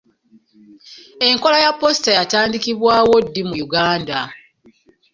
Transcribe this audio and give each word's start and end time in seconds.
Enkola 1.27 1.57
ya 1.65 1.71
poosita 1.79 2.11
yatandikibwawo 2.19 3.15
ddi 3.25 3.41
mu 3.47 3.55
Uganda? 3.65 4.17